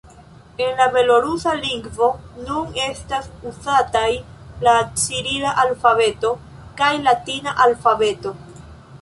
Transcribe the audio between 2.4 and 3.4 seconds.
nun estas